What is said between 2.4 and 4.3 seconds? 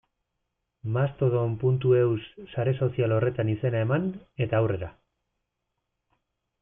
sare sozial horretan izena eman,